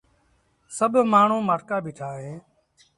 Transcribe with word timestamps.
سڀ 0.77 0.93
مآڻهوٚٚݩ 1.11 1.47
مآٺڪآ 1.49 1.75
بيٚٺآ 1.85 2.07
اهيݩ 2.17 2.39